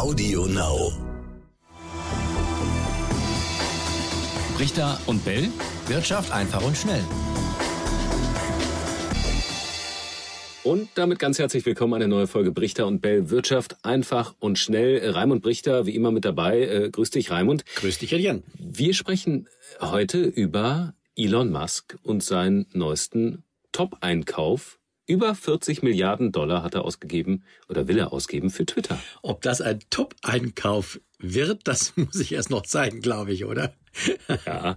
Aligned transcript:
Audio 0.00 0.46
Now. 0.46 0.92
Richter 4.58 4.98
und 5.04 5.22
Bell. 5.26 5.50
Wirtschaft 5.88 6.32
einfach 6.32 6.64
und 6.64 6.74
schnell. 6.74 7.04
Und 10.64 10.88
damit 10.94 11.18
ganz 11.18 11.38
herzlich 11.38 11.66
willkommen 11.66 11.92
eine 11.92 12.08
neue 12.08 12.26
Folge 12.26 12.50
Brichter 12.50 12.86
und 12.86 13.02
Bell 13.02 13.28
Wirtschaft 13.28 13.84
einfach 13.84 14.34
und 14.38 14.58
schnell. 14.58 15.10
Raimund 15.10 15.42
Brichter, 15.42 15.84
wie 15.84 15.94
immer 15.94 16.12
mit 16.12 16.24
dabei. 16.24 16.62
Äh, 16.62 16.88
grüß 16.88 17.10
dich, 17.10 17.30
Raimund. 17.30 17.66
Grüß 17.74 17.98
dich, 17.98 18.10
Jan. 18.10 18.42
Wir 18.58 18.94
sprechen 18.94 19.48
heute 19.82 20.22
über 20.22 20.94
Elon 21.14 21.52
Musk 21.52 21.98
und 22.02 22.24
seinen 22.24 22.64
neuesten 22.72 23.44
Top-Einkauf. 23.72 24.79
Über 25.10 25.34
40 25.34 25.82
Milliarden 25.82 26.30
Dollar 26.30 26.62
hat 26.62 26.76
er 26.76 26.84
ausgegeben 26.84 27.42
oder 27.68 27.88
will 27.88 27.98
er 27.98 28.12
ausgeben 28.12 28.48
für 28.48 28.64
Twitter. 28.64 28.96
Ob 29.22 29.42
das 29.42 29.60
ein 29.60 29.80
Top-Einkauf 29.90 31.00
wird, 31.18 31.66
das 31.66 31.94
muss 31.96 32.20
ich 32.20 32.32
erst 32.32 32.50
noch 32.50 32.62
zeigen, 32.62 33.00
glaube 33.00 33.32
ich, 33.32 33.44
oder? 33.44 33.74
Ja, 34.46 34.76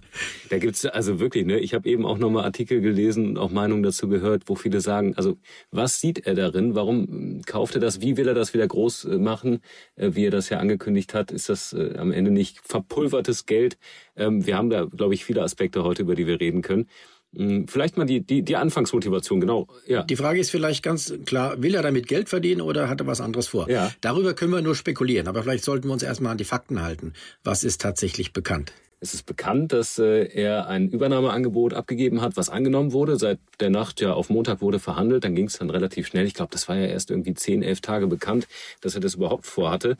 da 0.50 0.58
gibt's 0.58 0.84
also 0.84 1.20
wirklich, 1.20 1.46
ne, 1.46 1.60
ich 1.60 1.72
habe 1.72 1.88
eben 1.88 2.04
auch 2.04 2.18
nochmal 2.18 2.42
Artikel 2.42 2.80
gelesen 2.80 3.28
und 3.28 3.38
auch 3.38 3.52
Meinungen 3.52 3.84
dazu 3.84 4.08
gehört, 4.08 4.48
wo 4.48 4.56
viele 4.56 4.80
sagen, 4.80 5.14
also 5.14 5.38
was 5.70 6.00
sieht 6.00 6.26
er 6.26 6.34
darin? 6.34 6.74
Warum 6.74 7.06
hm, 7.06 7.42
kauft 7.46 7.76
er 7.76 7.80
das? 7.80 8.00
Wie 8.00 8.16
will 8.16 8.26
er 8.26 8.34
das 8.34 8.54
wieder 8.54 8.66
groß 8.66 9.04
äh, 9.04 9.18
machen? 9.18 9.60
Äh, 9.94 10.10
wie 10.14 10.26
er 10.26 10.32
das 10.32 10.48
ja 10.48 10.58
angekündigt 10.58 11.14
hat, 11.14 11.30
ist 11.30 11.48
das 11.48 11.72
äh, 11.72 11.96
am 11.96 12.10
Ende 12.10 12.32
nicht 12.32 12.58
verpulvertes 12.64 13.46
Geld? 13.46 13.78
Ähm, 14.16 14.44
wir 14.46 14.56
haben 14.56 14.68
da, 14.68 14.84
glaube 14.84 15.14
ich, 15.14 15.24
viele 15.24 15.42
Aspekte 15.42 15.84
heute, 15.84 16.02
über 16.02 16.16
die 16.16 16.26
wir 16.26 16.40
reden 16.40 16.62
können. 16.62 16.88
Hm, 17.36 17.68
vielleicht 17.68 17.96
mal 17.96 18.04
die, 18.04 18.20
die, 18.20 18.42
die 18.42 18.56
Anfangsmotivation, 18.56 19.40
genau. 19.40 19.68
Ja. 19.86 20.02
Die 20.02 20.16
Frage 20.16 20.40
ist 20.40 20.50
vielleicht 20.50 20.82
ganz 20.82 21.12
klar, 21.26 21.62
will 21.62 21.74
er 21.74 21.82
damit 21.82 22.06
Geld 22.06 22.28
verdienen 22.28 22.60
oder 22.60 22.88
hat 22.88 23.00
er 23.00 23.06
was 23.06 23.20
anderes 23.20 23.48
vor? 23.48 23.70
Ja. 23.70 23.92
Darüber 24.00 24.34
können 24.34 24.52
wir 24.52 24.62
nur 24.62 24.74
spekulieren, 24.74 25.28
aber 25.28 25.42
vielleicht 25.42 25.64
sollten 25.64 25.88
wir 25.88 25.92
uns 25.92 26.02
erstmal 26.02 26.32
an 26.32 26.38
die 26.38 26.44
Fakten 26.44 26.82
halten. 26.82 27.12
Was 27.42 27.64
ist 27.64 27.80
tatsächlich 27.80 28.32
bekannt? 28.32 28.72
Es 29.04 29.12
ist 29.12 29.26
bekannt, 29.26 29.74
dass 29.74 29.98
äh, 29.98 30.24
er 30.32 30.66
ein 30.66 30.88
Übernahmeangebot 30.88 31.74
abgegeben 31.74 32.22
hat, 32.22 32.38
was 32.38 32.48
angenommen 32.48 32.92
wurde. 32.92 33.18
Seit 33.18 33.38
der 33.60 33.68
Nacht 33.68 34.00
ja 34.00 34.14
auf 34.14 34.30
Montag 34.30 34.62
wurde 34.62 34.78
verhandelt. 34.78 35.24
Dann 35.24 35.34
ging 35.34 35.46
es 35.46 35.58
dann 35.58 35.68
relativ 35.68 36.06
schnell. 36.06 36.24
Ich 36.24 36.32
glaube, 36.32 36.52
das 36.52 36.70
war 36.70 36.76
ja 36.76 36.86
erst 36.86 37.10
irgendwie 37.10 37.34
zehn, 37.34 37.62
elf 37.62 37.82
Tage 37.82 38.06
bekannt, 38.06 38.48
dass 38.80 38.94
er 38.94 39.02
das 39.02 39.16
überhaupt 39.16 39.44
vorhatte. 39.44 39.98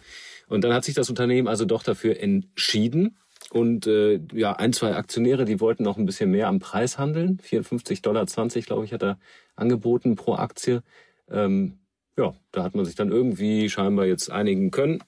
Und 0.49 0.65
dann 0.65 0.73
hat 0.73 0.85
sich 0.85 0.95
das 0.95 1.11
Unternehmen 1.11 1.49
also 1.49 1.67
doch 1.67 1.83
dafür 1.83 2.19
entschieden. 2.19 3.15
Und 3.55 3.87
äh, 3.87 4.19
ja, 4.33 4.55
ein, 4.55 4.73
zwei 4.73 4.97
Aktionäre, 4.97 5.45
die 5.45 5.61
wollten 5.61 5.85
noch 5.85 5.97
ein 5.97 6.07
bisschen 6.07 6.29
mehr 6.29 6.49
am 6.49 6.59
Preis 6.59 6.99
handeln. 6.99 7.39
54,20 7.39 8.03
Dollar, 8.03 8.27
glaube 8.27 8.85
ich, 8.85 8.93
hat 8.93 9.05
er 9.05 9.17
angeboten 9.55 10.17
pro 10.17 10.35
Aktie. 10.35 10.83
Ähm, 11.31 11.79
ja, 12.19 12.35
da 12.51 12.65
hat 12.65 12.75
man 12.75 12.85
sich 12.85 12.97
dann 12.97 13.13
irgendwie 13.13 13.71
scheinbar 13.71 14.07
jetzt 14.07 14.29
einigen 14.29 14.73
können. 14.73 15.05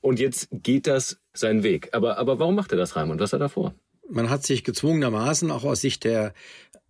Und 0.00 0.18
jetzt 0.18 0.48
geht 0.50 0.86
das 0.86 1.20
seinen 1.34 1.62
Weg. 1.62 1.90
Aber, 1.92 2.16
aber 2.16 2.38
warum 2.38 2.54
macht 2.54 2.72
er 2.72 2.78
das, 2.78 2.96
Raimund? 2.96 3.20
Was 3.20 3.34
hat 3.34 3.42
er 3.42 3.50
vor? 3.50 3.74
Man 4.08 4.30
hat 4.30 4.44
sich 4.44 4.64
gezwungenermaßen 4.64 5.50
auch 5.50 5.64
aus 5.64 5.82
Sicht 5.82 6.04
der 6.04 6.32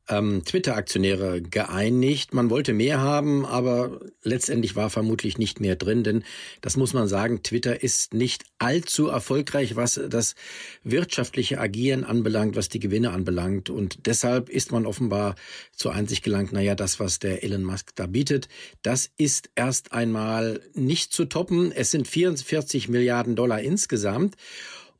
ähm, 0.09 0.45
Twitter-Aktionäre 0.45 1.41
geeinigt. 1.41 2.35
Man 2.35 2.51
wollte 2.51 2.75
mehr 2.75 3.01
haben, 3.01 3.45
aber 3.47 4.01
letztendlich 4.23 4.77
war 4.77 4.91
vermutlich 4.91 5.39
nicht 5.39 5.61
mehr 5.61 5.77
drin, 5.77 6.05
denn 6.05 6.25
das 6.61 6.77
muss 6.77 6.93
man 6.93 7.09
sagen, 7.09 7.43
Twitter 7.43 7.83
ist 7.83 8.15
nicht 8.15 8.45
allzu 8.59 9.09
erfolgreich, 9.09 9.77
was 9.77 10.01
das 10.09 10.35
wirtschaftliche 10.83 11.59
Agieren 11.59 12.05
anbelangt, 12.05 12.57
was 12.57 12.69
die 12.69 12.81
Gewinne 12.81 13.11
anbelangt. 13.11 13.71
Und 13.71 14.07
deshalb 14.07 14.49
ist 14.49 14.73
man 14.73 14.87
offenbar 14.87 15.35
zur 15.73 15.95
Einsicht 15.95 16.23
gelangt, 16.23 16.53
naja, 16.53 16.75
das, 16.75 17.01
was 17.01 17.19
der 17.19 17.43
Elon 17.43 17.65
Musk 17.65 17.95
da 17.95 18.07
bietet, 18.07 18.49
das 18.83 19.11
ist 19.17 19.51
erst 19.55 19.93
einmal 19.93 20.61
nicht 20.75 21.13
zu 21.13 21.25
toppen. 21.25 21.73
Es 21.73 21.91
sind 21.91 22.07
44 22.09 22.89
Milliarden 22.89 23.37
Dollar 23.37 23.61
insgesamt. 23.61 24.37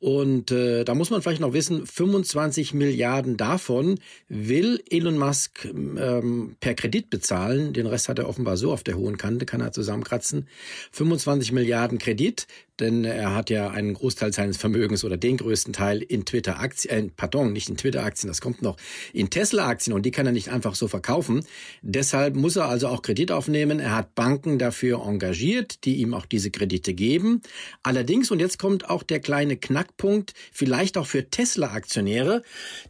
Und 0.05 0.51
äh, 0.51 0.83
da 0.83 0.93
muss 0.93 1.09
man 1.09 1.23
vielleicht 1.23 1.41
noch 1.41 1.53
wissen, 1.53 1.83
25 1.83 2.75
Milliarden 2.75 3.37
davon 3.37 3.99
will 4.29 4.79
Elon 4.87 5.17
Musk 5.17 5.65
ähm, 5.65 6.57
per 6.59 6.75
Kredit 6.75 7.09
bezahlen. 7.09 7.73
Den 7.73 7.87
Rest 7.87 8.07
hat 8.07 8.19
er 8.19 8.29
offenbar 8.29 8.55
so 8.55 8.71
auf 8.71 8.83
der 8.83 8.97
hohen 8.97 9.17
Kante, 9.17 9.47
kann 9.47 9.61
er 9.61 9.71
zusammenkratzen. 9.71 10.47
25 10.91 11.53
Milliarden 11.53 11.97
Kredit, 11.97 12.45
denn 12.79 13.03
er 13.03 13.33
hat 13.33 13.49
ja 13.49 13.69
einen 13.69 13.95
Großteil 13.95 14.33
seines 14.33 14.57
Vermögens 14.57 15.03
oder 15.03 15.17
den 15.17 15.37
größten 15.37 15.73
Teil 15.73 16.03
in 16.03 16.25
Twitter-Aktien, 16.25 17.07
äh, 17.07 17.11
pardon, 17.15 17.53
nicht 17.53 17.69
in 17.69 17.77
Twitter-Aktien, 17.77 18.27
das 18.27 18.41
kommt 18.41 18.61
noch, 18.61 18.77
in 19.11 19.29
Tesla-Aktien 19.31 19.95
und 19.95 20.05
die 20.05 20.11
kann 20.11 20.25
er 20.25 20.33
nicht 20.33 20.49
einfach 20.49 20.75
so 20.75 20.87
verkaufen. 20.87 21.43
Deshalb 21.81 22.35
muss 22.35 22.57
er 22.57 22.65
also 22.65 22.89
auch 22.89 23.01
Kredit 23.01 23.31
aufnehmen. 23.31 23.79
Er 23.79 23.95
hat 23.95 24.13
Banken 24.13 24.59
dafür 24.59 25.03
engagiert, 25.05 25.83
die 25.85 25.95
ihm 25.95 26.13
auch 26.13 26.27
diese 26.27 26.51
Kredite 26.51 26.93
geben. 26.93 27.41
Allerdings, 27.81 28.29
und 28.29 28.39
jetzt 28.39 28.59
kommt 28.59 28.89
auch 28.89 29.01
der 29.01 29.19
kleine 29.19 29.57
Knackpunkt, 29.95 30.33
vielleicht 30.51 30.97
auch 30.97 31.05
für 31.05 31.29
Tesla-Aktionäre, 31.29 32.41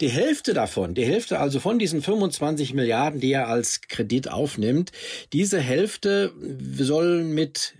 die 0.01 0.09
Hälfte 0.09 0.53
davon, 0.53 0.93
die 0.95 1.05
Hälfte 1.05 1.39
also 1.39 1.59
von 1.59 1.79
diesen 1.79 2.01
25 2.01 2.73
Milliarden, 2.73 3.19
die 3.19 3.31
er 3.31 3.47
als 3.47 3.81
Kredit 3.81 4.29
aufnimmt, 4.29 4.91
diese 5.33 5.59
Hälfte 5.59 6.33
soll 6.77 7.23
mit 7.23 7.75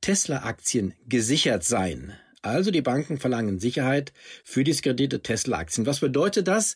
Tesla-Aktien 0.00 0.94
gesichert 1.08 1.64
sein. 1.64 2.14
Also 2.42 2.72
die 2.72 2.82
Banken 2.82 3.18
verlangen 3.18 3.60
Sicherheit 3.60 4.12
für 4.44 4.64
die 4.64 4.72
Kredite 4.74 5.22
Tesla-Aktien. 5.22 5.86
Was 5.86 6.00
bedeutet 6.00 6.48
das? 6.48 6.74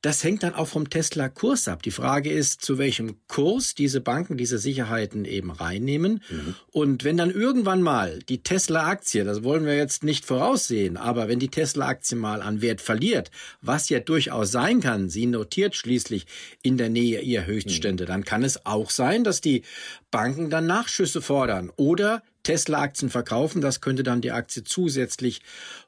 Das 0.00 0.24
hängt 0.24 0.42
dann 0.42 0.54
auch 0.54 0.66
vom 0.66 0.90
Tesla-Kurs 0.90 1.68
ab. 1.68 1.82
Die 1.82 1.92
Frage 1.92 2.30
ist, 2.30 2.62
zu 2.62 2.76
welchem 2.76 3.16
Kurs 3.28 3.76
diese 3.76 4.00
Banken 4.00 4.36
diese 4.36 4.58
Sicherheiten 4.58 5.24
eben 5.24 5.52
reinnehmen. 5.52 6.22
Mhm. 6.28 6.54
Und 6.72 7.04
wenn 7.04 7.16
dann 7.16 7.30
irgendwann 7.30 7.82
mal 7.82 8.18
die 8.28 8.42
Tesla-Aktie, 8.42 9.24
das 9.24 9.44
wollen 9.44 9.64
wir 9.64 9.76
jetzt 9.76 10.02
nicht 10.02 10.24
voraussehen, 10.24 10.96
aber 10.96 11.28
wenn 11.28 11.38
die 11.38 11.50
Tesla-Aktie 11.50 12.16
mal 12.16 12.42
an 12.42 12.62
Wert 12.62 12.80
verliert, 12.80 13.30
was 13.60 13.88
ja 13.88 14.00
durchaus 14.00 14.50
sein 14.50 14.80
kann, 14.80 15.08
sie 15.08 15.26
notiert 15.26 15.76
schließlich 15.76 16.26
in 16.62 16.78
der 16.78 16.88
Nähe 16.88 17.20
ihrer 17.20 17.46
Höchststände, 17.46 18.04
mhm. 18.04 18.08
dann 18.08 18.24
kann 18.24 18.42
es 18.42 18.66
auch 18.66 18.90
sein, 18.90 19.22
dass 19.22 19.40
die 19.40 19.62
Banken 20.10 20.50
dann 20.50 20.66
Nachschüsse 20.66 21.22
fordern 21.22 21.70
oder 21.76 22.22
Tesla-Aktien 22.42 23.10
verkaufen. 23.10 23.60
Das 23.60 23.80
könnte 23.80 24.02
dann 24.02 24.20
die 24.20 24.32
Aktie 24.32 24.64
zusätzlich 24.64 25.42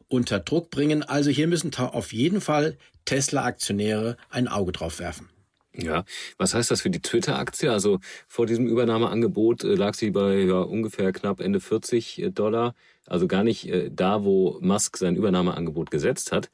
unter 0.09 0.41
Druck 0.41 0.71
bringen. 0.71 1.03
Also 1.03 1.31
hier 1.31 1.49
müssen 1.49 1.75
auf 1.75 2.13
jeden 2.13 2.41
Fall 2.41 2.77
Tesla-Aktionäre 3.05 4.17
ein 4.31 4.49
Auge 4.49 4.73
drauf 4.73 4.99
werfen. 4.99 5.29
Ja, 5.77 6.05
was 6.39 6.55
heißt 6.55 6.71
das 6.71 6.83
für 6.83 6.91
die 6.91 7.01
Twitter-Aktie? 7.01 7.71
Also 7.73 7.99
vor 8.29 8.47
diesem 8.47 8.69
Übernahmeangebot 8.69 9.65
äh, 9.65 9.75
lag 9.75 9.95
sie 9.95 10.11
bei 10.11 10.39
ja, 10.43 10.61
ungefähr 10.61 11.13
knapp 11.13 11.41
Ende 11.41 11.59
40 11.59 12.23
äh, 12.23 12.31
Dollar, 12.31 12.75
also 13.07 13.27
gar 13.27 13.43
nicht 13.43 13.69
äh, 13.69 13.91
da, 13.93 14.23
wo 14.23 14.59
Musk 14.61 14.97
sein 14.97 15.17
Übernahmeangebot 15.17 15.91
gesetzt 15.91 16.31
hat. 16.31 16.51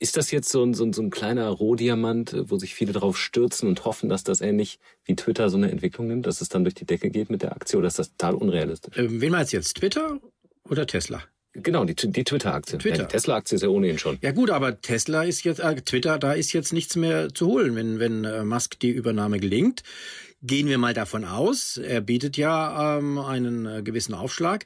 Ist 0.00 0.16
das 0.16 0.30
jetzt 0.30 0.48
so 0.48 0.64
ein, 0.64 0.72
so 0.74 0.84
ein, 0.84 0.92
so 0.94 1.02
ein 1.02 1.10
kleiner 1.10 1.48
Rohdiamant, 1.48 2.34
wo 2.46 2.58
sich 2.58 2.74
viele 2.74 2.92
darauf 2.92 3.18
stürzen 3.18 3.68
und 3.68 3.84
hoffen, 3.84 4.08
dass 4.08 4.24
das 4.24 4.40
ähnlich 4.40 4.80
wie 5.04 5.14
Twitter 5.14 5.50
so 5.50 5.58
eine 5.58 5.70
Entwicklung 5.70 6.06
nimmt, 6.06 6.26
dass 6.26 6.40
es 6.40 6.48
dann 6.48 6.64
durch 6.64 6.74
die 6.74 6.86
Decke 6.86 7.10
geht 7.10 7.28
mit 7.28 7.42
der 7.42 7.52
Aktie 7.52 7.78
oder 7.78 7.86
ist 7.86 7.98
das 7.98 8.16
total 8.16 8.34
unrealistisch? 8.34 8.96
Ähm, 8.96 9.20
wen 9.20 9.30
meinst 9.30 9.52
du 9.52 9.58
jetzt, 9.58 9.76
Twitter 9.76 10.18
oder 10.68 10.86
Tesla? 10.86 11.22
Genau, 11.52 11.84
die, 11.84 11.94
die 11.94 12.24
Twitter-Aktie. 12.24 12.78
Twitter. 12.78 12.98
Ja, 12.98 13.02
die 13.04 13.12
Tesla-Aktie 13.12 13.56
ist 13.56 13.62
ja 13.62 13.68
ohnehin 13.68 13.98
schon. 13.98 14.18
Ja 14.22 14.30
gut, 14.30 14.50
aber 14.50 14.80
Tesla 14.80 15.24
ist 15.24 15.42
jetzt, 15.42 15.58
äh, 15.58 15.74
Twitter, 15.82 16.18
da 16.18 16.32
ist 16.32 16.52
jetzt 16.52 16.72
nichts 16.72 16.94
mehr 16.94 17.34
zu 17.34 17.48
holen, 17.48 17.74
wenn, 17.74 17.98
wenn 17.98 18.24
äh, 18.24 18.44
Musk 18.44 18.78
die 18.78 18.90
Übernahme 18.90 19.40
gelingt. 19.40 19.82
Gehen 20.42 20.68
wir 20.68 20.78
mal 20.78 20.94
davon 20.94 21.26
aus, 21.26 21.76
er 21.76 22.00
bietet 22.00 22.38
ja 22.38 22.96
ähm, 22.96 23.18
einen 23.18 23.66
äh, 23.66 23.82
gewissen 23.82 24.14
Aufschlag. 24.14 24.64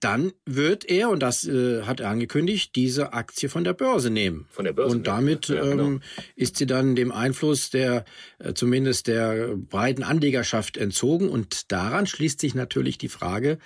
Dann 0.00 0.32
wird 0.46 0.84
er, 0.86 1.10
und 1.10 1.22
das 1.22 1.46
äh, 1.46 1.82
hat 1.82 2.00
er 2.00 2.08
angekündigt, 2.08 2.74
diese 2.74 3.12
Aktie 3.12 3.48
von 3.48 3.64
der 3.64 3.74
Börse 3.74 4.10
nehmen. 4.10 4.46
Von 4.50 4.64
der 4.64 4.72
Börse. 4.72 4.96
Und 4.96 5.06
damit 5.06 5.48
ja, 5.48 5.62
genau. 5.62 5.84
ähm, 5.84 6.02
ist 6.36 6.56
sie 6.56 6.66
dann 6.66 6.96
dem 6.96 7.12
Einfluss 7.12 7.70
der, 7.70 8.04
äh, 8.38 8.54
zumindest 8.54 9.08
der 9.08 9.56
breiten 9.56 10.02
Anlegerschaft 10.02 10.78
entzogen. 10.78 11.28
Und 11.28 11.70
daran 11.70 12.06
schließt 12.06 12.40
sich 12.40 12.54
natürlich 12.54 12.96
die 12.96 13.08
Frage, 13.08 13.58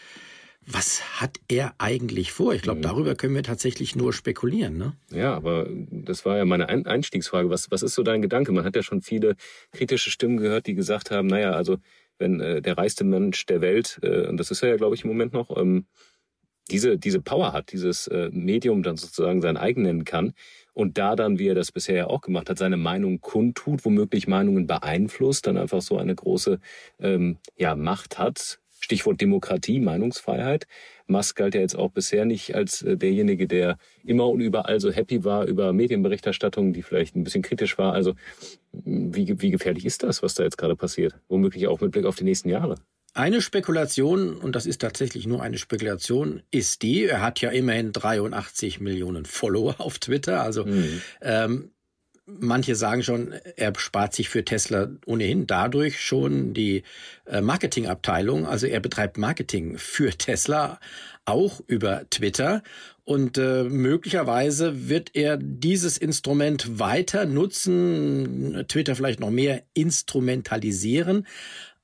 was 0.67 1.21
hat 1.21 1.39
er 1.49 1.75
eigentlich 1.79 2.33
vor? 2.33 2.55
Ich 2.55 2.63
glaube, 2.63 2.79
mhm. 2.79 2.85
darüber 2.85 3.15
können 3.15 3.35
wir 3.35 3.43
tatsächlich 3.43 3.97
nur 3.97 4.13
spekulieren. 4.13 4.77
Ne? 4.77 4.97
Ja, 5.11 5.35
aber 5.35 5.69
das 5.71 6.25
war 6.25 6.39
ja 6.39 6.45
meine 6.45 6.69
Einstiegsfrage. 6.69 7.51
Was, 7.51 7.71
was 7.71 7.83
ist 7.83 7.95
so 7.95 8.03
dein 8.03 8.23
Gedanke? 8.23 8.53
Man 8.53 8.65
hat 8.65 8.75
ja 8.75 8.83
schon 8.83 9.03
viele 9.03 9.37
kritische 9.73 10.11
Stimmen 10.11 10.39
gehört, 10.39 10.67
die 10.67 10.75
gesagt 10.75 11.11
haben, 11.11 11.29
naja, 11.29 11.53
also 11.53 11.77
wenn 12.19 12.41
äh, 12.41 12.63
der 12.63 12.79
reichste 12.79 13.05
Mensch 13.05 13.45
der 13.47 13.61
Welt, 13.61 13.99
äh, 14.03 14.27
und 14.27 14.39
das 14.39 14.51
ist 14.51 14.63
er 14.63 14.71
ja, 14.71 14.77
glaube 14.77 14.95
ich, 14.95 15.05
im 15.05 15.09
Moment 15.09 15.33
noch, 15.33 15.57
ähm, 15.57 15.87
diese, 16.71 16.99
diese 16.99 17.21
Power 17.21 17.53
hat, 17.53 17.73
dieses 17.73 18.07
äh, 18.07 18.31
Medium 18.33 18.83
dann 18.83 18.97
sozusagen 18.97 19.43
sein 19.43 19.57
eigen 19.57 19.83
nennen 19.83 20.05
kann 20.05 20.33
und 20.73 20.99
da 20.99 21.17
dann, 21.17 21.39
wie 21.39 21.49
er 21.49 21.55
das 21.55 21.73
bisher 21.73 21.97
ja 21.97 22.07
auch 22.07 22.21
gemacht 22.21 22.51
hat, 22.51 22.59
seine 22.59 22.77
Meinung 22.77 23.21
kundtut, 23.21 23.85
womöglich 23.85 24.27
Meinungen 24.27 24.67
beeinflusst, 24.67 25.47
dann 25.47 25.57
einfach 25.57 25.83
so 25.83 25.99
eine 25.99 26.15
große 26.15 26.59
ähm, 27.01 27.39
ja, 27.57 27.77
Macht 27.77 28.19
hat, 28.19 28.59
Stichwort 28.81 29.21
Demokratie, 29.21 29.81
Meinungsfreiheit. 29.81 30.67
Musk 31.07 31.37
galt 31.37 31.55
ja 31.55 31.61
jetzt 31.61 31.77
auch 31.77 31.91
bisher 31.91 32.25
nicht 32.25 32.55
als 32.55 32.83
äh, 32.83 32.97
derjenige, 32.97 33.47
der 33.47 33.79
immer 34.05 34.29
und 34.29 34.41
überall 34.41 34.81
so 34.81 34.91
happy 34.91 35.25
war 35.25 35.47
über 35.47 35.73
Medienberichterstattung, 35.73 36.73
die 36.73 36.83
vielleicht 36.83 37.15
ein 37.15 37.25
bisschen 37.25 37.43
kritisch 37.43 37.79
war. 37.79 37.93
Also 37.93 38.15
wie, 38.73 39.41
wie 39.41 39.51
gefährlich 39.51 39.85
ist 39.87 40.03
das, 40.03 40.23
was 40.23 40.35
da 40.35 40.45
jetzt 40.45 40.59
gerade 40.59 40.77
passiert? 40.77 41.15
Womöglich 41.29 41.67
auch 41.69 41.81
mit 41.81 41.93
Blick 41.93 42.05
auf 42.05 42.17
die 42.17 42.25
nächsten 42.25 42.49
Jahre. 42.49 42.77
Eine 43.15 43.41
Spekulation, 43.41 44.35
und 44.37 44.57
das 44.57 44.67
ist 44.67 44.81
tatsächlich 44.81 45.27
nur 45.27 45.41
eine 45.41 45.57
Spekulation, 45.57 46.43
ist 46.51 46.83
die, 46.83 47.05
er 47.05 47.23
hat 47.23 47.41
ja 47.41 47.51
immerhin 47.51 47.93
83 47.93 48.81
Millionen 48.81 49.25
Follower 49.25 49.77
auf 49.79 50.01
Twitter, 50.01 50.43
also 50.43 50.67
mhm. 50.67 51.01
ähm, 51.23 51.71
manche 52.27 52.75
sagen 52.75 53.03
schon, 53.03 53.33
er 53.57 53.73
spart 53.79 54.15
sich 54.15 54.29
für 54.29 54.45
Tesla 54.45 54.89
ohnehin 55.07 55.47
dadurch 55.47 56.01
schon 56.01 56.55
die 56.55 56.83
äh, 57.27 57.41
Marketingabteilung. 57.41 58.47
Also 58.47 58.67
er 58.67 58.81
betreibt 58.81 59.19
Marketing 59.19 59.79
für 59.79 60.11
Tesla 60.11 60.81
auch 61.25 61.61
über 61.67 62.09
Twitter. 62.11 62.63
Und 63.05 63.37
äh, 63.37 63.65
möglicherweise 63.65 64.89
wird 64.89 65.11
er 65.15 65.37
dieses 65.37 65.99
Instrument 65.99 66.79
weiter 66.79 67.27
nutzen, 67.27 68.65
Twitter 68.69 68.97
vielleicht 68.97 69.21
noch 69.21 69.31
mehr 69.31 69.63
instrumentalisieren 69.75 71.27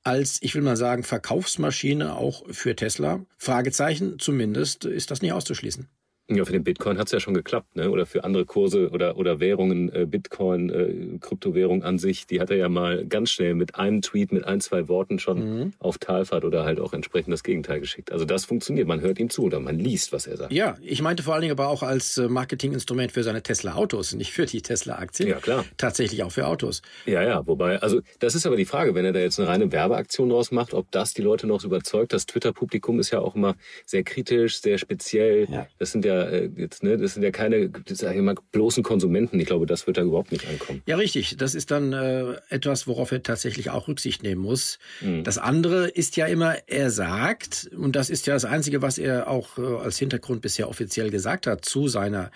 als, 0.03 0.39
ich 0.41 0.55
will 0.55 0.61
mal 0.61 0.77
sagen, 0.77 1.03
Verkaufsmaschine 1.03 2.15
auch 2.15 2.43
für 2.49 2.75
Tesla? 2.75 3.25
Fragezeichen, 3.37 4.19
zumindest 4.19 4.85
ist 4.85 5.11
das 5.11 5.21
nicht 5.21 5.33
auszuschließen. 5.33 5.87
Ja, 6.35 6.45
für 6.45 6.53
den 6.53 6.63
Bitcoin 6.63 6.97
hat 6.97 7.07
es 7.07 7.11
ja 7.11 7.19
schon 7.19 7.33
geklappt, 7.33 7.75
ne? 7.75 7.89
Oder 7.89 8.05
für 8.05 8.23
andere 8.23 8.45
Kurse 8.45 8.89
oder, 8.89 9.17
oder 9.17 9.39
Währungen, 9.39 9.93
äh, 9.93 10.05
Bitcoin, 10.05 10.69
äh, 10.69 11.17
Kryptowährung 11.19 11.83
an 11.83 11.97
sich, 11.97 12.27
die 12.27 12.39
hat 12.39 12.49
er 12.49 12.57
ja 12.57 12.69
mal 12.69 13.05
ganz 13.05 13.31
schnell 13.31 13.53
mit 13.53 13.75
einem 13.75 14.01
Tweet, 14.01 14.31
mit 14.31 14.45
ein, 14.45 14.61
zwei 14.61 14.87
Worten 14.87 15.19
schon 15.19 15.57
mhm. 15.59 15.73
auf 15.79 15.97
Talfahrt 15.97 16.45
oder 16.45 16.65
halt 16.65 16.79
auch 16.79 16.93
entsprechend 16.93 17.33
das 17.33 17.43
Gegenteil 17.43 17.79
geschickt. 17.79 18.11
Also 18.11 18.25
das 18.25 18.45
funktioniert, 18.45 18.87
man 18.87 19.01
hört 19.01 19.19
ihm 19.19 19.29
zu 19.29 19.43
oder 19.43 19.59
man 19.59 19.77
liest, 19.77 20.11
was 20.11 20.27
er 20.27 20.37
sagt. 20.37 20.53
Ja, 20.53 20.77
ich 20.81 21.01
meinte 21.01 21.23
vor 21.23 21.33
allen 21.33 21.41
Dingen 21.41 21.51
aber 21.51 21.67
auch 21.67 21.83
als 21.83 22.17
äh, 22.17 22.27
Marketinginstrument 22.27 23.11
für 23.11 23.23
seine 23.23 23.43
Tesla-Autos, 23.43 24.13
nicht 24.13 24.31
für 24.31 24.45
die 24.45 24.61
Tesla-Aktien. 24.61 25.29
Ja, 25.29 25.37
klar. 25.37 25.65
Tatsächlich 25.77 26.23
auch 26.23 26.31
für 26.31 26.47
Autos. 26.47 26.81
Ja, 27.05 27.23
ja, 27.23 27.45
wobei, 27.47 27.81
also 27.81 28.01
das 28.19 28.35
ist 28.35 28.45
aber 28.45 28.55
die 28.55 28.65
Frage, 28.65 28.95
wenn 28.95 29.05
er 29.05 29.13
da 29.13 29.19
jetzt 29.19 29.39
eine 29.39 29.47
reine 29.47 29.71
Werbeaktion 29.71 30.29
draus 30.29 30.51
macht, 30.51 30.73
ob 30.73 30.91
das 30.91 31.13
die 31.13 31.21
Leute 31.21 31.47
noch 31.47 31.63
überzeugt. 31.63 32.13
Das 32.13 32.25
Twitter-Publikum 32.25 32.99
ist 32.99 33.11
ja 33.11 33.19
auch 33.19 33.35
immer 33.35 33.55
sehr 33.85 34.03
kritisch, 34.03 34.61
sehr 34.61 34.77
speziell. 34.77 35.47
Ja. 35.49 35.67
Das 35.79 35.91
sind 35.91 36.05
ja 36.05 36.20
äh, 36.29 36.49
jetzt, 36.55 36.83
ne, 36.83 36.97
das 36.97 37.13
sind 37.13 37.23
ja 37.23 37.31
keine, 37.31 37.71
sag 37.87 38.15
ich 38.15 38.21
mal, 38.21 38.35
bloßen 38.51 38.83
Konsumenten. 38.83 39.39
Ich 39.39 39.45
glaube, 39.45 39.65
das 39.65 39.87
wird 39.87 39.97
da 39.97 40.01
überhaupt 40.01 40.31
nicht 40.31 40.47
ankommen. 40.47 40.81
Ja, 40.85 40.95
richtig. 40.97 41.37
Das 41.37 41.55
ist 41.55 41.71
dann 41.71 41.93
äh, 41.93 42.35
etwas, 42.49 42.87
worauf 42.87 43.11
er 43.11 43.23
tatsächlich 43.23 43.69
auch 43.69 43.87
Rücksicht 43.87 44.23
nehmen 44.23 44.41
muss. 44.41 44.79
Mhm. 45.01 45.23
Das 45.23 45.37
andere 45.37 45.87
ist 45.87 46.17
ja 46.17 46.25
immer, 46.25 46.55
er 46.67 46.89
sagt, 46.89 47.69
und 47.77 47.95
das 47.95 48.09
ist 48.09 48.27
ja 48.27 48.33
das 48.33 48.45
Einzige, 48.45 48.81
was 48.81 48.97
er 48.97 49.29
auch 49.29 49.57
äh, 49.57 49.61
als 49.61 49.97
Hintergrund 49.97 50.41
bisher 50.41 50.69
offiziell 50.69 51.09
gesagt 51.09 51.47
hat, 51.47 51.65
zu 51.65 51.87
seiner 51.87 52.31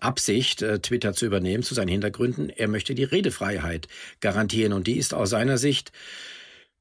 Absicht, 0.00 0.62
äh, 0.62 0.78
Twitter 0.78 1.12
zu 1.12 1.26
übernehmen, 1.26 1.62
zu 1.62 1.74
seinen 1.74 1.88
Hintergründen, 1.88 2.50
er 2.50 2.68
möchte 2.68 2.94
die 2.94 3.04
Redefreiheit 3.04 3.88
garantieren. 4.20 4.72
Und 4.72 4.86
die 4.86 4.96
ist 4.96 5.14
aus 5.14 5.30
seiner 5.30 5.58
Sicht 5.58 5.92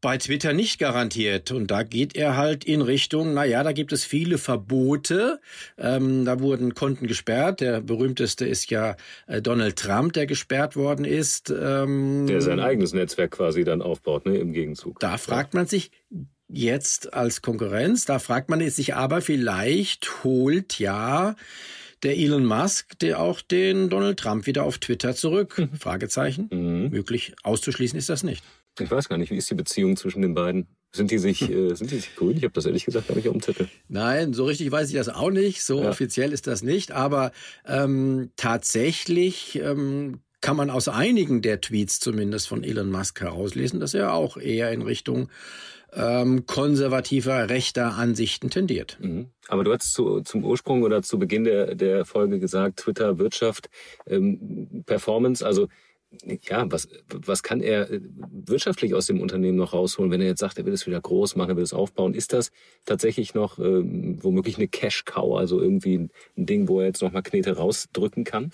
bei 0.02 0.18
Twitter 0.18 0.54
nicht 0.54 0.80
garantiert. 0.80 1.52
Und 1.52 1.72
da 1.72 1.84
geht 1.84 2.16
er 2.16 2.38
halt 2.38 2.64
in 2.66 2.82
Richtung, 2.82 3.34
na 3.34 3.46
ja, 3.46 3.64
da 3.64 3.72
gibt 3.72 3.92
es 3.92 4.04
viele 4.04 4.38
Verbote. 4.38 5.40
Ähm, 5.78 6.26
da 6.26 6.40
wurden 6.40 6.76
Konten 6.76 7.08
gesperrt. 7.08 7.62
Der 7.62 7.82
berühmteste 7.82 8.46
ist 8.46 8.70
ja 8.70 8.96
äh, 9.28 9.42
Donald 9.42 9.78
Trump, 9.78 10.14
der 10.14 10.26
gesperrt 10.26 10.76
worden 10.76 11.06
ist. 11.06 11.50
Ähm, 11.50 12.28
der 12.28 12.42
sein 12.42 12.60
eigenes 12.60 12.94
Netzwerk 12.94 13.32
quasi 13.32 13.64
dann 13.64 13.82
aufbaut, 13.82 14.26
ne, 14.26 14.38
im 14.38 14.54
Gegenzug. 14.54 15.00
Da 15.00 15.18
fragt 15.18 15.54
man 15.54 15.66
sich, 15.66 15.92
jetzt 16.50 17.14
als 17.14 17.42
Konkurrenz. 17.42 18.06
Da 18.06 18.20
fragt 18.20 18.50
man 18.50 18.68
sich 18.70 18.96
aber 18.96 19.22
vielleicht 19.22 20.24
holt 20.24 20.80
ja 20.80 21.36
der 22.04 22.18
Elon 22.18 22.46
Musk 22.46 22.98
der 23.00 23.20
auch 23.20 23.42
den 23.42 23.90
Donald 23.90 24.20
Trump 24.20 24.46
wieder 24.46 24.64
auf 24.64 24.78
Twitter 24.78 25.16
zurück? 25.16 25.58
Mhm. 25.58 25.78
Fragezeichen. 25.78 26.50
Mhm. 26.52 26.90
Möglich 26.90 27.36
auszuschließen 27.44 27.98
ist 27.98 28.10
das 28.10 28.24
nicht. 28.24 28.44
Ich 28.80 28.92
weiß 28.92 29.10
gar 29.10 29.18
nicht, 29.18 29.32
wie 29.32 29.38
ist 29.38 29.50
die 29.50 29.56
Beziehung 29.56 29.98
zwischen 29.98 30.22
den 30.22 30.34
beiden? 30.34 30.68
Sind 30.92 31.12
die 31.12 31.18
sich, 31.18 31.42
äh, 31.50 31.74
sind 31.76 31.92
die 31.92 31.98
sich 31.98 32.16
grün? 32.16 32.38
Ich 32.38 32.44
habe 32.44 32.54
das 32.54 32.66
ehrlich 32.66 32.86
gesagt 32.86 33.08
gar 33.08 33.16
nicht 33.16 33.28
auf 33.28 33.34
dem 33.34 33.42
Zettel. 33.42 33.70
Nein, 33.88 34.34
so 34.34 34.46
richtig 34.46 34.72
weiß 34.72 34.90
ich 34.90 34.96
das 34.96 35.10
auch 35.10 35.32
nicht. 35.32 35.64
So 35.64 35.82
ja. 35.82 35.90
offiziell 35.90 36.34
ist 36.34 36.48
das 36.48 36.64
nicht. 36.64 36.92
Aber 36.92 37.32
ähm, 37.66 38.32
tatsächlich 38.36 39.60
ähm, 39.62 40.22
kann 40.42 40.58
man 40.58 40.70
aus 40.70 40.88
einigen 40.88 41.42
der 41.42 41.62
Tweets 41.62 42.00
zumindest 42.00 42.48
von 42.48 42.64
Elon 42.64 42.92
Musk 42.92 43.22
herauslesen, 43.22 43.80
dass 43.80 43.94
er 43.94 44.14
auch 44.14 44.38
eher 44.38 44.72
in 44.72 44.82
Richtung 44.82 45.30
ähm, 45.94 46.46
konservativer, 46.46 47.50
rechter 47.50 47.96
Ansichten 47.96 48.50
tendiert. 48.50 48.98
Mhm. 49.02 49.30
Aber 49.48 49.64
du 49.64 49.74
hast 49.74 49.94
zu, 49.94 50.22
zum 50.22 50.44
Ursprung 50.44 50.84
oder 50.84 51.02
zu 51.02 51.18
Beginn 51.18 51.44
der, 51.44 51.76
der 51.76 52.06
Folge 52.06 52.40
gesagt, 52.40 52.80
Twitter, 52.80 53.18
Wirtschaft, 53.18 53.70
ähm, 54.06 54.84
Performance, 54.86 55.46
also 55.46 55.68
ja, 56.44 56.72
was, 56.72 56.88
was 57.10 57.44
kann 57.44 57.62
er 57.62 57.92
äh, 57.92 58.00
wirtschaftlich 58.32 58.94
aus 58.94 59.08
dem 59.08 59.20
Unternehmen 59.20 59.58
noch 59.58 59.74
rausholen, 59.74 60.10
wenn 60.12 60.22
er 60.22 60.28
jetzt 60.28 60.40
sagt, 60.40 60.58
er 60.58 60.66
will 60.66 60.74
es 60.74 60.88
wieder 60.88 61.02
groß 61.02 61.36
machen, 61.36 61.50
er 61.50 61.56
will 61.58 61.64
es 61.64 61.74
aufbauen? 61.74 62.14
Ist 62.14 62.32
das 62.34 62.52
tatsächlich 62.86 63.34
noch 63.34 63.60
ähm, 63.60 64.18
womöglich 64.24 64.58
eine 64.58 64.68
Cash-Cow, 64.68 65.38
also 65.38 65.62
irgendwie 65.62 65.98
ein, 65.98 66.12
Ding, 66.36 66.70
wo 66.70 66.80
er 66.80 66.88
jetzt 66.88 67.02
noch 67.02 67.12
mal 67.12 67.22
Knete 67.22 67.58
rausdrücken 67.58 68.24
kann? 68.24 68.52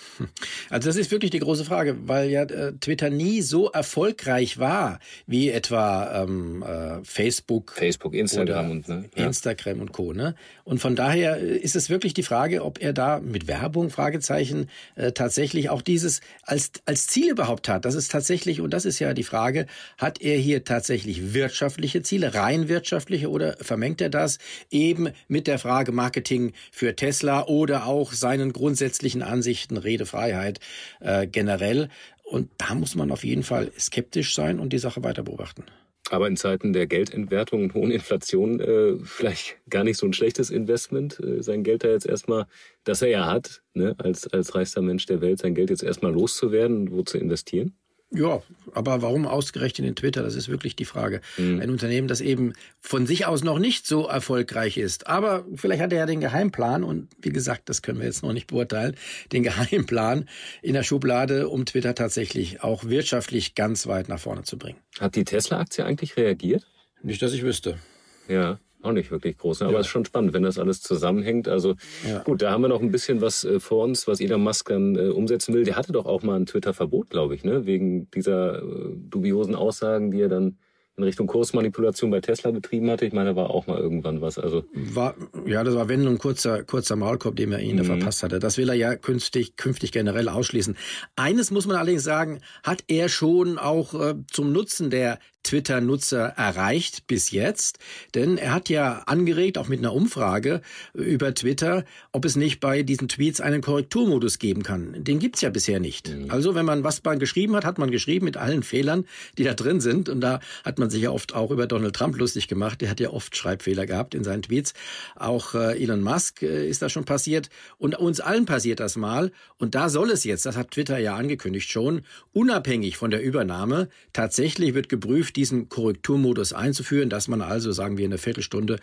Also 0.69 0.89
das 0.89 0.95
ist 0.95 1.11
wirklich 1.11 1.31
die 1.31 1.39
große 1.39 1.65
Frage, 1.65 1.95
weil 2.07 2.29
ja 2.29 2.43
äh, 2.43 2.73
Twitter 2.79 3.09
nie 3.09 3.41
so 3.41 3.69
erfolgreich 3.69 4.57
war 4.57 4.99
wie 5.27 5.49
etwa 5.49 6.23
ähm, 6.23 6.63
äh, 6.63 7.03
Facebook, 7.03 7.73
Facebook, 7.73 8.15
Instagram 8.15 8.71
und 8.71 8.87
ne? 8.87 9.09
ja. 9.15 9.25
Instagram 9.25 9.81
und 9.81 9.91
Co. 9.91 10.13
Ne? 10.13 10.35
Und 10.63 10.79
von 10.79 10.95
daher 10.95 11.37
äh, 11.37 11.57
ist 11.57 11.75
es 11.75 11.89
wirklich 11.89 12.13
die 12.13 12.23
Frage, 12.23 12.63
ob 12.63 12.81
er 12.81 12.93
da 12.93 13.19
mit 13.19 13.47
Werbung 13.47 13.89
Fragezeichen 13.89 14.69
äh, 14.95 15.11
tatsächlich 15.11 15.69
auch 15.69 15.81
dieses 15.81 16.21
als 16.41 16.71
als 16.85 17.07
Ziel 17.07 17.35
überhaupt 17.43 17.67
hat. 17.67 17.83
Das 17.83 17.95
ist 17.95 18.09
tatsächlich, 18.09 18.61
und 18.61 18.73
das 18.73 18.85
ist 18.85 18.99
ja 18.99 19.13
die 19.13 19.23
Frage, 19.23 19.67
hat 19.97 20.21
er 20.21 20.37
hier 20.37 20.63
tatsächlich 20.63 21.33
wirtschaftliche 21.33 22.01
Ziele, 22.01 22.33
rein 22.33 22.69
wirtschaftliche, 22.69 23.29
oder 23.29 23.57
vermengt 23.59 23.99
er 23.99 24.09
das 24.09 24.37
eben 24.71 25.09
mit 25.27 25.47
der 25.47 25.59
Frage 25.59 25.91
Marketing 25.91 26.53
für 26.71 26.95
Tesla 26.95 27.45
oder 27.47 27.85
auch 27.85 28.13
seinen 28.13 28.53
grundsätzlichen 28.53 29.21
Ansichten, 29.21 29.75
Redefreiheit 29.75 30.61
äh, 31.01 31.27
generell? 31.27 31.89
Und 32.23 32.49
da 32.57 32.75
muss 32.75 32.95
man 32.95 33.11
auf 33.11 33.25
jeden 33.25 33.43
Fall 33.43 33.71
skeptisch 33.77 34.33
sein 34.33 34.59
und 34.59 34.71
die 34.71 34.79
Sache 34.79 35.03
weiter 35.03 35.23
beobachten. 35.23 35.65
Aber 36.09 36.27
in 36.27 36.35
Zeiten 36.37 36.73
der 36.73 36.85
Geldentwertung 36.87 37.63
und 37.63 37.73
hohen 37.73 37.91
Inflation 37.91 38.59
äh, 38.59 38.97
vielleicht 39.03 39.57
gar 39.69 39.83
nicht 39.83 39.97
so 39.97 40.05
ein 40.05 40.13
schlechtes 40.13 40.49
Investment, 40.49 41.19
äh, 41.19 41.41
sein 41.41 41.63
Geld 41.63 41.83
da 41.83 41.89
jetzt 41.89 42.05
erstmal, 42.05 42.45
das 42.83 43.01
er 43.01 43.09
ja 43.09 43.25
hat, 43.25 43.63
ne, 43.73 43.95
als, 43.97 44.27
als 44.27 44.53
reichster 44.53 44.81
Mensch 44.81 45.05
der 45.05 45.21
Welt, 45.21 45.39
sein 45.39 45.55
Geld 45.55 45.69
jetzt 45.69 45.83
erstmal 45.83 46.13
loszuwerden 46.13 46.77
und 46.77 46.91
wo 46.91 47.03
zu 47.03 47.17
investieren? 47.17 47.77
Ja, 48.15 48.43
aber 48.73 49.01
warum 49.01 49.25
ausgerechnet 49.25 49.87
in 49.87 49.95
Twitter? 49.95 50.21
Das 50.21 50.35
ist 50.35 50.47
wirklich 50.47 50.75
die 50.75 50.85
Frage. 50.85 51.21
Mhm. 51.37 51.59
Ein 51.61 51.69
Unternehmen, 51.71 52.07
das 52.07 52.21
eben 52.21 52.53
von 52.79 53.07
sich 53.07 53.25
aus 53.25 53.43
noch 53.43 53.57
nicht 53.57 53.87
so 53.87 54.07
erfolgreich 54.07 54.77
ist. 54.77 55.07
Aber 55.07 55.45
vielleicht 55.55 55.81
hat 55.81 55.91
er 55.91 55.99
ja 55.99 56.05
den 56.05 56.19
Geheimplan 56.19 56.83
und 56.83 57.07
wie 57.19 57.31
gesagt, 57.31 57.69
das 57.69 57.81
können 57.81 57.99
wir 57.99 58.05
jetzt 58.05 58.21
noch 58.21 58.33
nicht 58.33 58.47
beurteilen, 58.47 58.95
den 59.31 59.41
Geheimplan 59.43 60.29
in 60.61 60.73
der 60.73 60.83
Schublade, 60.83 61.49
um 61.49 61.65
Twitter 61.65 61.95
tatsächlich 61.95 62.61
auch 62.61 62.85
wirtschaftlich 62.85 63.55
ganz 63.55 63.87
weit 63.87 64.09
nach 64.09 64.19
vorne 64.19 64.43
zu 64.43 64.57
bringen. 64.57 64.77
Hat 64.99 65.15
die 65.15 65.23
Tesla-Aktie 65.23 65.83
eigentlich 65.83 66.15
reagiert? 66.15 66.67
Nicht, 67.01 67.21
dass 67.21 67.33
ich 67.33 67.41
wüsste. 67.41 67.79
Ja 68.27 68.59
auch 68.83 68.91
nicht 68.91 69.11
wirklich 69.11 69.37
groß. 69.37 69.61
Ne? 69.61 69.67
Aber 69.67 69.79
es 69.79 69.85
ja. 69.85 69.87
ist 69.87 69.87
schon 69.87 70.05
spannend, 70.05 70.33
wenn 70.33 70.43
das 70.43 70.59
alles 70.59 70.81
zusammenhängt. 70.81 71.47
Also 71.47 71.75
ja. 72.07 72.19
gut, 72.23 72.41
da 72.41 72.51
haben 72.51 72.61
wir 72.61 72.67
noch 72.67 72.81
ein 72.81 72.91
bisschen 72.91 73.21
was 73.21 73.43
äh, 73.43 73.59
vor 73.59 73.83
uns, 73.83 74.07
was 74.07 74.19
Elon 74.19 74.43
Musk 74.43 74.69
dann 74.69 74.95
äh, 74.95 75.09
umsetzen 75.09 75.53
will. 75.53 75.63
Der 75.63 75.75
hatte 75.75 75.91
doch 75.91 76.05
auch 76.05 76.23
mal 76.23 76.35
ein 76.35 76.45
Twitter-Verbot, 76.45 77.09
glaube 77.09 77.35
ich, 77.35 77.43
ne? 77.43 77.65
wegen 77.65 78.09
dieser 78.11 78.59
äh, 78.59 78.63
dubiosen 79.09 79.55
Aussagen, 79.55 80.11
die 80.11 80.21
er 80.21 80.29
dann 80.29 80.57
in 80.95 81.03
Richtung 81.03 81.25
Kursmanipulation 81.25 82.11
bei 82.11 82.21
Tesla 82.21 82.51
betrieben 82.51 82.89
hatte. 82.91 83.05
Ich 83.05 83.13
meine, 83.13 83.31
da 83.31 83.35
war 83.35 83.49
auch 83.49 83.65
mal 83.65 83.79
irgendwann 83.79 84.21
was. 84.21 84.37
Also 84.37 84.65
war 84.73 85.15
ja, 85.45 85.63
das 85.63 85.73
war 85.73 85.89
wenn 85.89 86.05
ein 86.05 86.19
kurzer 86.19 86.63
kurzer 86.63 86.95
Maulkorb, 86.95 87.35
den 87.35 87.51
er 87.51 87.59
ihnen 87.59 87.79
mhm. 87.79 87.85
verpasst 87.85 88.21
hatte. 88.21 88.39
Das 88.39 88.57
will 88.57 88.69
er 88.69 88.75
ja 88.75 88.95
künftig 88.95 89.55
künftig 89.55 89.91
generell 89.91 90.29
ausschließen. 90.29 90.77
Eines 91.15 91.49
muss 91.49 91.65
man 91.65 91.77
allerdings 91.77 92.03
sagen, 92.03 92.41
hat 92.63 92.83
er 92.87 93.09
schon 93.09 93.57
auch 93.57 93.93
äh, 93.95 94.15
zum 94.31 94.51
Nutzen 94.51 94.91
der 94.91 95.17
Twitter-Nutzer 95.43 96.33
erreicht 96.37 97.07
bis 97.07 97.31
jetzt. 97.31 97.79
Denn 98.15 98.37
er 98.37 98.53
hat 98.53 98.69
ja 98.69 99.03
angeregt, 99.05 99.57
auch 99.57 99.67
mit 99.67 99.79
einer 99.79 99.93
Umfrage 99.93 100.61
über 100.93 101.33
Twitter, 101.33 101.85
ob 102.11 102.25
es 102.25 102.35
nicht 102.35 102.59
bei 102.59 102.83
diesen 102.83 103.07
Tweets 103.07 103.41
einen 103.41 103.61
Korrekturmodus 103.61 104.39
geben 104.39 104.63
kann. 104.63 105.03
Den 105.03 105.19
gibt's 105.19 105.41
ja 105.41 105.49
bisher 105.49 105.79
nicht. 105.79 106.09
Mhm. 106.09 106.31
Also 106.31 106.55
wenn 106.55 106.65
man 106.65 106.83
was 106.83 107.03
man 107.03 107.19
geschrieben 107.19 107.55
hat, 107.55 107.65
hat 107.65 107.77
man 107.77 107.91
geschrieben 107.91 108.25
mit 108.25 108.37
allen 108.37 108.63
Fehlern, 108.63 109.05
die 109.37 109.43
da 109.43 109.53
drin 109.53 109.81
sind. 109.81 110.09
Und 110.09 110.21
da 110.21 110.39
hat 110.63 110.79
man 110.79 110.89
sich 110.89 111.03
ja 111.03 111.11
oft 111.11 111.35
auch 111.35 111.51
über 111.51 111.67
Donald 111.67 111.95
Trump 111.95 112.17
lustig 112.17 112.47
gemacht. 112.47 112.81
Der 112.81 112.89
hat 112.89 112.99
ja 112.99 113.09
oft 113.09 113.35
Schreibfehler 113.35 113.85
gehabt 113.85 114.15
in 114.15 114.23
seinen 114.23 114.41
Tweets. 114.41 114.73
Auch 115.15 115.53
äh, 115.55 115.81
Elon 115.81 116.01
Musk 116.01 116.41
äh, 116.41 116.67
ist 116.67 116.81
das 116.81 116.91
schon 116.91 117.05
passiert. 117.05 117.49
Und 117.77 117.95
uns 117.95 118.19
allen 118.19 118.45
passiert 118.45 118.79
das 118.79 118.95
mal. 118.95 119.31
Und 119.57 119.75
da 119.75 119.89
soll 119.89 120.09
es 120.11 120.23
jetzt, 120.23 120.45
das 120.45 120.55
hat 120.57 120.71
Twitter 120.71 120.97
ja 120.97 121.15
angekündigt 121.15 121.69
schon, 121.69 122.01
unabhängig 122.31 122.97
von 122.97 123.11
der 123.11 123.21
Übernahme, 123.23 123.89
tatsächlich 124.13 124.73
wird 124.73 124.89
geprüft, 124.89 125.32
diesen 125.35 125.69
Korrekturmodus 125.69 126.53
einzuführen, 126.53 127.09
dass 127.09 127.27
man 127.27 127.41
also, 127.41 127.71
sagen 127.71 127.97
wir, 127.97 128.05
eine 128.05 128.17
Viertelstunde, 128.17 128.79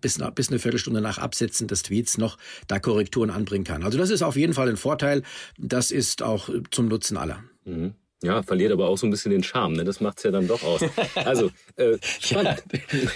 bis, 0.00 0.18
bis 0.34 0.48
eine 0.48 0.58
Viertelstunde 0.58 1.00
nach 1.00 1.18
Absetzen 1.18 1.68
des 1.68 1.82
Tweets 1.82 2.18
noch 2.18 2.38
da 2.66 2.78
Korrekturen 2.78 3.30
anbringen 3.30 3.64
kann. 3.64 3.82
Also 3.82 3.98
das 3.98 4.10
ist 4.10 4.22
auf 4.22 4.36
jeden 4.36 4.54
Fall 4.54 4.68
ein 4.68 4.76
Vorteil. 4.76 5.22
Das 5.58 5.90
ist 5.90 6.22
auch 6.22 6.50
zum 6.70 6.88
Nutzen 6.88 7.16
aller. 7.16 7.42
Mhm. 7.64 7.94
Ja, 8.22 8.42
verliert 8.42 8.70
aber 8.70 8.86
auch 8.88 8.98
so 8.98 9.06
ein 9.06 9.10
bisschen 9.10 9.30
den 9.30 9.42
Charme, 9.42 9.72
ne? 9.72 9.84
Das 9.84 10.02
macht's 10.02 10.24
ja 10.24 10.30
dann 10.30 10.46
doch 10.46 10.62
aus. 10.62 10.84
Also, 11.14 11.50
äh, 11.76 11.96
spannend. 12.02 12.62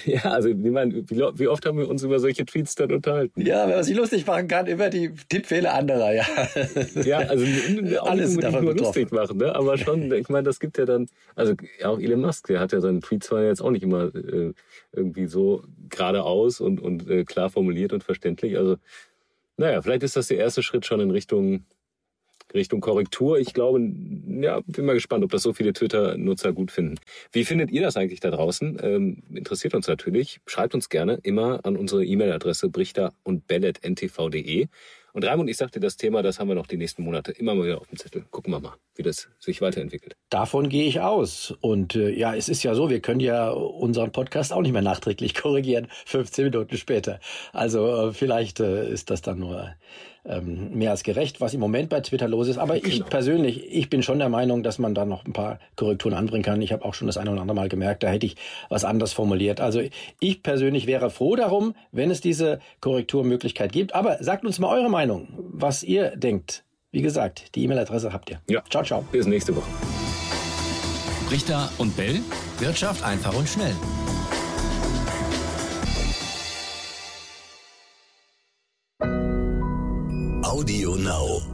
ja. 0.07 0.15
ja, 0.15 0.23
also, 0.31 0.49
ich 0.49 0.57
meine, 0.57 0.95
wie, 0.95 1.17
wie, 1.17 1.47
oft 1.47 1.67
haben 1.67 1.77
wir 1.77 1.89
uns 1.89 2.03
über 2.03 2.19
solche 2.19 2.47
Tweets 2.47 2.75
dann 2.75 2.91
unterhalten? 2.91 3.39
Ja, 3.43 3.67
wenn 3.69 3.75
man 3.75 3.85
sich 3.85 3.95
lustig 3.95 4.27
machen 4.27 4.49
kann 4.49 4.67
über 4.67 4.89
die 4.89 5.13
Tippfehler 5.29 5.75
anderer, 5.75 6.15
ja. 6.15 6.25
ja, 7.05 7.19
also 7.19 7.45
auch 8.01 8.11
Alles 8.11 8.35
nicht 8.35 8.51
nur 8.51 8.75
lustig 8.75 9.13
machen, 9.13 9.37
ne? 9.37 9.55
Aber 9.55 9.77
schon, 9.77 10.11
ich 10.11 10.31
meine, 10.31 10.45
das 10.45 10.59
gibt 10.59 10.79
ja 10.79 10.87
dann, 10.87 11.07
also 11.35 11.53
auch 11.85 11.99
Elon 11.99 12.23
Musk, 12.23 12.47
der 12.47 12.61
hat 12.61 12.73
ja 12.73 12.81
seinen 12.81 13.03
Tweets 13.03 13.27
zwar 13.27 13.43
jetzt 13.43 13.61
auch 13.61 13.71
nicht 13.71 13.83
immer 13.83 14.15
äh, 14.15 14.55
irgendwie 14.93 15.27
so 15.27 15.65
geradeaus 15.91 16.61
und, 16.61 16.81
und 16.81 17.11
äh, 17.11 17.25
klar 17.25 17.51
formuliert 17.51 17.93
und 17.93 18.05
verständlich. 18.05 18.57
Also, 18.57 18.77
naja, 19.59 19.83
vielleicht 19.83 20.03
ist 20.03 20.17
das 20.17 20.29
der 20.29 20.39
erste 20.39 20.63
Schritt 20.63 20.87
schon 20.87 21.01
in 21.01 21.11
Richtung 21.11 21.65
Richtung 22.55 22.81
Korrektur. 22.81 23.39
Ich 23.39 23.53
glaube, 23.53 23.81
ja, 23.81 24.61
bin 24.67 24.85
mal 24.87 24.95
gespannt, 24.95 25.25
ob 25.25 25.31
das 25.31 25.43
so 25.43 25.53
viele 25.53 25.73
Twitter-Nutzer 25.73 26.53
gut 26.53 26.71
finden. 26.71 26.97
Wie 27.33 27.45
findet 27.45 27.71
ihr 27.71 27.83
das 27.83 27.97
eigentlich 27.97 28.21
da 28.21 28.31
draußen? 28.31 28.79
Ähm, 28.83 29.23
interessiert 29.33 29.75
uns 29.75 29.89
natürlich. 29.89 30.41
Schreibt 30.47 30.75
uns 30.75 30.89
gerne 30.89 31.19
immer 31.23 31.61
an 31.65 31.77
unsere 31.77 32.05
E-Mail-Adresse 32.05 32.69
brichter 32.69 33.13
und 33.23 33.47
bellet.ntv.de. 33.47 34.69
Und 35.15 35.25
Raimund, 35.25 35.49
ich 35.49 35.57
sagte, 35.57 35.79
das 35.79 35.97
Thema, 35.97 36.23
das 36.23 36.41
haben 36.41 36.49
wir 36.49 36.57
noch 36.57 36.67
die 36.67 36.77
nächsten 36.77 37.05
Monate 37.05 37.31
immer 37.31 37.55
mal 37.55 37.67
wieder 37.67 37.81
auf 37.81 37.87
dem 37.87 37.97
Zettel. 37.97 38.25
Gucken 38.33 38.53
wir 38.53 38.59
mal, 38.59 38.75
wie 38.97 39.05
das 39.05 39.29
sich 39.39 39.61
weiterentwickelt. 39.61 40.17
Davon 40.29 40.69
gehe 40.69 40.89
ich 40.89 41.01
aus. 41.01 41.55
Und 41.61 41.95
äh, 41.95 42.11
ja, 42.11 42.35
es 42.35 42.49
ist 42.49 42.65
ja 42.65 42.75
so, 42.75 42.91
wir 42.91 42.99
können 42.99 43.21
ja 43.21 43.51
unseren 43.51 44.11
Podcast 44.11 44.53
auch 44.53 44.61
nicht 44.61 44.73
mehr 44.73 44.83
nachträglich 44.83 45.35
korrigieren, 45.41 45.87
15 46.07 46.47
Minuten 46.47 46.77
später. 46.77 47.21
Also 47.53 48.09
äh, 48.09 48.13
vielleicht 48.13 48.59
äh, 48.59 48.91
ist 48.91 49.09
das 49.09 49.23
dann 49.23 49.39
nur 49.39 49.77
ähm, 50.25 50.71
mehr 50.75 50.90
als 50.90 51.02
gerecht, 51.02 51.40
was 51.40 51.54
im 51.54 51.61
Moment 51.61 51.88
bei 51.88 52.00
Twitter 52.00 52.28
los 52.28 52.49
ist. 52.49 52.59
Aber 52.59 52.78
genau. 52.78 52.88
ich 52.88 53.04
persönlich, 53.07 53.66
ich 53.71 53.90
bin 53.90 54.02
schon 54.02 54.19
der 54.19 54.28
Meinung, 54.28 54.62
dass 54.62 54.78
man 54.78 54.95
da 54.95 55.04
noch 55.04 55.25
ein 55.25 55.33
paar 55.33 55.59
Korrekturen 55.76 56.14
anbringen 56.14 56.43
kann. 56.43 56.62
Ich 56.62 56.73
habe 56.73 56.85
auch 56.85 56.95
schon 56.95 57.07
das 57.07 57.16
eine 57.16 57.31
oder 57.31 57.43
andere 57.43 57.57
Mal 57.57 57.69
gemerkt, 57.69 58.02
da 58.02 58.09
hätte 58.09 58.26
ich 58.26 58.37
was 58.69 58.85
anders 58.85 59.12
formuliert. 59.12 59.61
Also 59.61 59.83
ich 60.21 60.43
persönlich 60.43 60.87
wäre 60.87 61.11
froh 61.11 61.37
darum, 61.37 61.75
wenn 61.93 62.11
es 62.11 62.21
diese 62.21 62.61
Korrekturmöglichkeit 62.81 63.73
gibt. 63.73 63.95
Aber 63.95 64.23
sagt 64.23 64.45
uns 64.45 64.59
mal 64.59 64.69
eure 64.69 64.90
Meinung, 64.90 65.28
was 65.37 65.83
ihr 65.83 66.16
denkt. 66.16 66.64
Wie 66.90 67.02
gesagt, 67.02 67.54
die 67.57 67.64
E-Mail-Adresse 67.64 68.12
habt 68.12 68.31
ihr. 68.31 68.40
Ja. 68.49 68.62
Ciao, 68.71 68.85
ciao. 68.85 69.04
Bis 69.11 69.26
nächste 69.26 69.54
Woche. 69.57 69.69
Richter 71.31 71.71
und 71.78 71.97
Bell. 71.97 72.21
Wirtschaft 72.61 73.02
einfach 73.04 73.37
und 73.37 73.49
schnell. 73.49 73.75
Audio 80.64 80.94
Now. 80.97 81.54